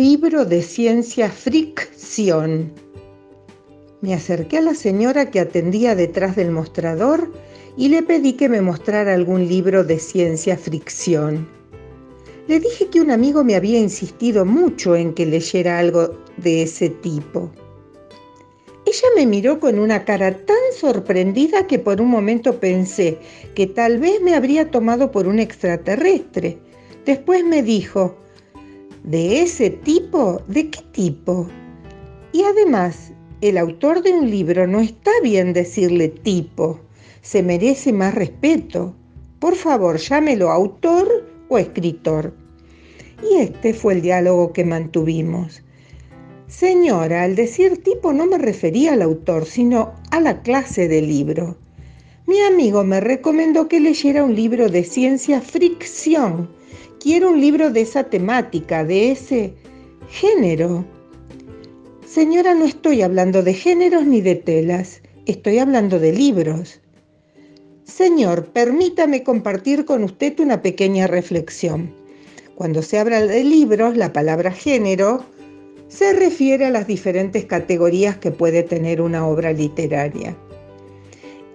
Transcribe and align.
libro 0.00 0.46
de 0.46 0.62
ciencia 0.62 1.28
fricción. 1.28 2.72
Me 4.00 4.14
acerqué 4.14 4.56
a 4.56 4.62
la 4.62 4.74
señora 4.74 5.30
que 5.30 5.40
atendía 5.40 5.94
detrás 5.94 6.36
del 6.36 6.50
mostrador 6.50 7.30
y 7.76 7.88
le 7.88 8.02
pedí 8.02 8.32
que 8.32 8.48
me 8.48 8.62
mostrara 8.62 9.12
algún 9.12 9.46
libro 9.46 9.84
de 9.84 9.98
ciencia 9.98 10.56
fricción. 10.56 11.48
Le 12.48 12.60
dije 12.60 12.88
que 12.88 13.02
un 13.02 13.10
amigo 13.10 13.44
me 13.44 13.56
había 13.56 13.78
insistido 13.78 14.46
mucho 14.46 14.96
en 14.96 15.12
que 15.12 15.26
leyera 15.26 15.78
algo 15.78 16.18
de 16.38 16.62
ese 16.62 16.88
tipo. 16.88 17.50
Ella 18.86 19.08
me 19.16 19.26
miró 19.26 19.60
con 19.60 19.78
una 19.78 20.04
cara 20.04 20.34
tan 20.46 20.56
sorprendida 20.78 21.66
que 21.66 21.78
por 21.78 22.00
un 22.00 22.08
momento 22.08 22.58
pensé 22.58 23.18
que 23.54 23.66
tal 23.66 23.98
vez 23.98 24.20
me 24.22 24.34
habría 24.34 24.70
tomado 24.70 25.10
por 25.10 25.28
un 25.28 25.38
extraterrestre. 25.38 26.58
Después 27.04 27.44
me 27.44 27.62
dijo, 27.62 28.16
¿de 29.04 29.42
ese 29.42 29.70
tipo? 29.70 30.42
¿De 30.48 30.70
qué 30.70 30.82
tipo? 30.92 31.48
Y 32.32 32.42
además, 32.42 33.12
el 33.40 33.58
autor 33.58 34.02
de 34.02 34.12
un 34.12 34.30
libro 34.30 34.66
no 34.66 34.80
está 34.80 35.10
bien 35.22 35.52
decirle 35.52 36.08
tipo, 36.08 36.80
se 37.22 37.42
merece 37.42 37.92
más 37.92 38.14
respeto. 38.14 38.94
Por 39.38 39.56
favor, 39.56 39.98
llámelo 39.98 40.50
autor 40.50 41.26
o 41.48 41.58
escritor. 41.58 42.34
Y 43.30 43.38
este 43.38 43.74
fue 43.74 43.94
el 43.94 44.02
diálogo 44.02 44.52
que 44.52 44.64
mantuvimos. 44.64 45.62
Señora, 46.46 47.22
al 47.22 47.36
decir 47.36 47.82
tipo 47.82 48.12
no 48.12 48.26
me 48.26 48.36
refería 48.36 48.92
al 48.92 49.02
autor, 49.02 49.46
sino 49.46 49.94
a 50.10 50.20
la 50.20 50.42
clase 50.42 50.88
de 50.88 51.00
libro. 51.00 51.56
Mi 52.26 52.40
amigo 52.40 52.84
me 52.84 53.00
recomendó 53.00 53.68
que 53.68 53.80
leyera 53.80 54.24
un 54.24 54.34
libro 54.34 54.68
de 54.68 54.84
ciencia 54.84 55.40
fricción. 55.40 56.50
Quiero 57.00 57.30
un 57.30 57.40
libro 57.40 57.70
de 57.70 57.80
esa 57.80 58.04
temática, 58.04 58.84
de 58.84 59.12
ese 59.12 59.54
género. 60.10 60.84
Señora, 62.06 62.52
no 62.52 62.66
estoy 62.66 63.00
hablando 63.00 63.42
de 63.42 63.54
géneros 63.54 64.04
ni 64.04 64.20
de 64.20 64.34
telas, 64.34 65.00
estoy 65.24 65.60
hablando 65.60 65.98
de 65.98 66.12
libros. 66.12 66.82
Señor, 67.84 68.48
permítame 68.48 69.22
compartir 69.22 69.86
con 69.86 70.04
usted 70.04 70.38
una 70.40 70.60
pequeña 70.60 71.06
reflexión. 71.06 71.90
Cuando 72.54 72.82
se 72.82 72.98
habla 72.98 73.26
de 73.26 73.44
libros, 73.44 73.96
la 73.96 74.12
palabra 74.12 74.50
género 74.50 75.24
se 75.88 76.12
refiere 76.12 76.66
a 76.66 76.70
las 76.70 76.86
diferentes 76.86 77.46
categorías 77.46 78.18
que 78.18 78.30
puede 78.30 78.62
tener 78.62 79.00
una 79.00 79.26
obra 79.26 79.54
literaria. 79.54 80.36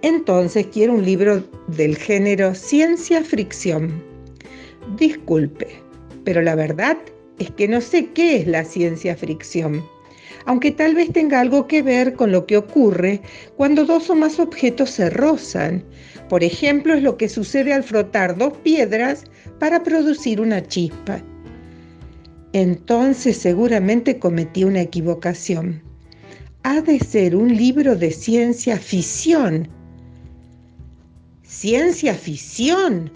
Entonces 0.02 0.66
quiero 0.72 0.94
un 0.94 1.04
libro 1.04 1.44
del 1.68 1.96
género 1.96 2.56
ciencia 2.56 3.22
fricción. 3.22 4.15
Disculpe, 4.96 5.68
pero 6.24 6.42
la 6.42 6.54
verdad 6.54 6.96
es 7.38 7.50
que 7.50 7.68
no 7.68 7.80
sé 7.80 8.06
qué 8.12 8.36
es 8.36 8.46
la 8.46 8.64
ciencia 8.64 9.16
fricción, 9.16 9.84
aunque 10.44 10.70
tal 10.70 10.94
vez 10.94 11.12
tenga 11.12 11.40
algo 11.40 11.66
que 11.66 11.82
ver 11.82 12.14
con 12.14 12.30
lo 12.30 12.46
que 12.46 12.56
ocurre 12.56 13.20
cuando 13.56 13.84
dos 13.84 14.08
o 14.10 14.14
más 14.14 14.38
objetos 14.38 14.90
se 14.90 15.10
rozan. 15.10 15.84
Por 16.28 16.44
ejemplo, 16.44 16.94
es 16.94 17.02
lo 17.02 17.16
que 17.16 17.28
sucede 17.28 17.72
al 17.72 17.82
frotar 17.82 18.36
dos 18.36 18.56
piedras 18.58 19.24
para 19.58 19.82
producir 19.82 20.40
una 20.40 20.66
chispa 20.66 21.22
entonces 22.56 23.36
seguramente 23.36 24.18
cometí 24.18 24.64
una 24.64 24.80
equivocación. 24.80 25.82
Ha 26.62 26.80
de 26.80 26.98
ser 27.00 27.36
un 27.36 27.54
libro 27.54 27.96
de 27.96 28.10
ciencia 28.10 28.78
ficción. 28.78 29.68
¿Ciencia 31.42 32.14
ficción? 32.14 33.10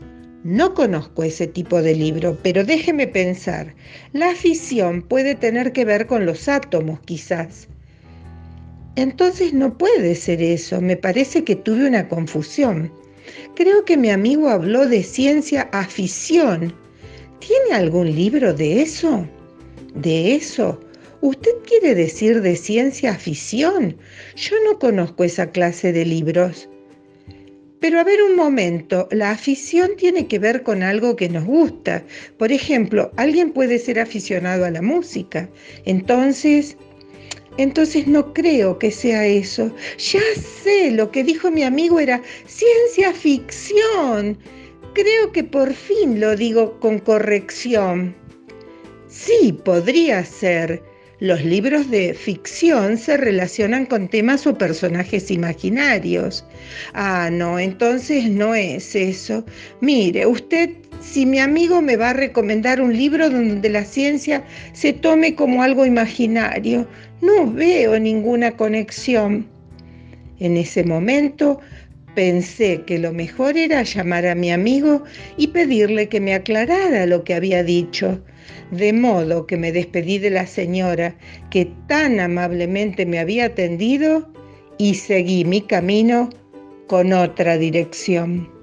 No 0.45 0.75
conozco 0.75 1.23
ese 1.23 1.47
tipo 1.47 1.83
de 1.83 1.95
libro, 1.95 2.39
pero 2.43 2.65
déjeme 2.65 3.07
pensar. 3.07 3.75
La 4.13 4.35
fisión 4.35 5.03
puede 5.03 5.35
tener 5.35 5.73
que 5.73 5.85
ver 5.85 6.07
con 6.07 6.25
los 6.27 6.49
átomos, 6.49 7.01
quizás. 7.01 7.69
Entonces 8.97 9.53
no 9.53 9.77
puede 9.77 10.15
ser 10.15 10.43
eso. 10.43 10.81
Me 10.81 10.97
parece 10.97 11.45
que 11.45 11.57
tuve 11.57 11.87
una 11.87 12.09
confusión. 12.09 12.93
Creo 13.55 13.85
que 13.85 13.97
mi 13.97 14.11
amigo 14.11 14.49
habló 14.49 14.87
de 14.87 15.03
ciencia 15.03 15.69
afición 15.73 16.75
¿Tiene 17.41 17.73
algún 17.73 18.15
libro 18.15 18.53
de 18.53 18.83
eso? 18.83 19.27
¿De 19.95 20.35
eso? 20.35 20.79
¿Usted 21.23 21.53
quiere 21.67 21.95
decir 21.95 22.43
de 22.43 22.55
ciencia 22.55 23.15
ficción? 23.15 23.97
Yo 24.37 24.57
no 24.67 24.79
conozco 24.79 25.25
esa 25.25 25.51
clase 25.51 25.93
de 25.93 26.05
libros. 26.05 26.69
Pero 27.81 27.99
a 27.99 28.05
ver 28.05 28.23
un 28.23 28.37
momento, 28.37 29.09
la 29.11 29.31
afición 29.31 29.93
tiene 29.97 30.27
que 30.27 30.39
ver 30.39 30.63
con 30.63 30.83
algo 30.83 31.17
que 31.17 31.31
nos 31.31 31.45
gusta. 31.45 32.05
Por 32.37 32.53
ejemplo, 32.53 33.11
alguien 33.17 33.53
puede 33.53 33.79
ser 33.79 33.99
aficionado 33.99 34.67
a 34.67 34.71
la 34.71 34.83
música. 34.83 35.49
Entonces, 35.87 36.77
entonces 37.57 38.07
no 38.07 38.35
creo 38.35 38.79
que 38.79 38.91
sea 38.91 39.27
eso. 39.27 39.75
Ya 39.99 40.21
sé, 40.63 40.91
lo 40.91 41.11
que 41.11 41.25
dijo 41.25 41.51
mi 41.51 41.63
amigo 41.63 41.99
era 42.01 42.23
ciencia 42.47 43.15
ficción. 43.15 44.39
Creo 44.93 45.33
que 45.33 45.45
por 45.45 45.73
fin 45.73 46.21
lo 46.21 46.37
digo 46.37 46.79
con 46.81 46.99
corrección. 46.99 48.15
Sí, 49.09 49.59
podría 49.65 50.25
ser. 50.25 50.90
Los 51.21 51.45
libros 51.45 51.91
de 51.91 52.15
ficción 52.15 52.97
se 52.97 53.19
relacionan 53.19 53.85
con 53.85 54.09
temas 54.09 54.47
o 54.47 54.57
personajes 54.57 55.31
imaginarios. 55.31 56.47
Ah, 56.95 57.29
no, 57.31 57.59
entonces 57.59 58.31
no 58.31 58.55
es 58.55 58.97
eso. 58.97 59.45
Mire, 59.83 60.25
usted, 60.25 60.71
si 61.03 61.27
mi 61.27 61.39
amigo 61.39 61.83
me 61.83 61.99
va 61.99 62.11
a 62.11 62.15
recomendar 62.15 62.81
un 62.81 62.97
libro 62.97 63.29
donde 63.29 63.69
la 63.69 63.85
ciencia 63.85 64.43
se 64.73 64.95
tome 64.95 65.35
como 65.35 65.63
algo 65.63 65.85
imaginario, 65.85 66.89
no 67.21 67.53
veo 67.53 68.01
ninguna 68.01 68.53
conexión. 68.53 69.47
En 70.39 70.57
ese 70.57 70.85
momento 70.85 71.61
Pensé 72.15 72.83
que 72.87 72.99
lo 72.99 73.13
mejor 73.13 73.57
era 73.57 73.83
llamar 73.83 74.27
a 74.27 74.35
mi 74.35 74.51
amigo 74.51 75.05
y 75.37 75.49
pedirle 75.49 76.09
que 76.09 76.21
me 76.21 76.35
aclarara 76.35 77.07
lo 77.07 77.23
que 77.23 77.35
había 77.35 77.63
dicho, 77.63 78.23
de 78.71 78.93
modo 78.93 79.47
que 79.47 79.57
me 79.57 79.73
despedí 79.73 80.19
de 80.19 80.31
la 80.31 80.47
señora 80.47 81.17
que 81.51 81.71
tan 81.87 82.19
amablemente 82.19 83.07
me 83.07 83.19
había 83.19 83.47
atendido 83.47 84.33
y 84.79 84.95
seguí 84.95 85.45
mi 85.45 85.61
camino 85.61 86.31
con 86.89 87.13
otra 87.13 87.57
dirección. 87.59 88.60